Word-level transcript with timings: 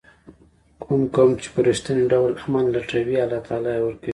کوم 0.83 1.01
قوم 1.15 1.31
چې 1.41 1.47
په 1.53 1.59
رښتیني 1.67 2.05
ډول 2.11 2.31
امن 2.43 2.65
لټوي 2.73 3.15
الله 3.23 3.39
تعالی 3.47 3.71
یې 3.75 3.83
ورکوي. 3.83 4.09